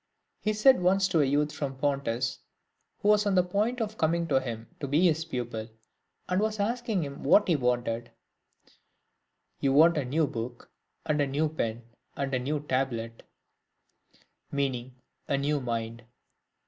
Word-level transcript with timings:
He 0.39 0.53
said 0.53 0.81
once 0.81 1.07
to 1.09 1.21
a 1.21 1.25
youth 1.25 1.51
from 1.51 1.77
Pontus, 1.77 2.39
who 3.03 3.09
was 3.09 3.27
on 3.27 3.35
the 3.35 3.43
point 3.43 3.79
of 3.79 3.99
coming 3.99 4.25
to 4.29 4.39
him 4.39 4.67
to 4.79 4.87
he 4.87 5.05
his 5.05 5.23
pupil, 5.25 5.69
and 6.27 6.41
was 6.41 6.59
asking 6.59 7.03
him 7.03 7.21
what 7.21 7.45
things 7.45 7.59
he 7.59 7.63
wanted," 7.63 8.09
You 9.61 9.73
want 9.73 9.97
a 9.99 10.05
new 10.05 10.25
book, 10.25 10.71
and 11.05 11.21
a 11.21 11.27
new 11.27 11.49
pen, 11.49 11.83
and 12.15 12.33
a 12.33 12.39
new 12.39 12.61
tablet;"— 12.61 13.21
meaning 14.51 14.95
a 15.27 15.37
new 15.37 15.59
mind. 15.61 16.03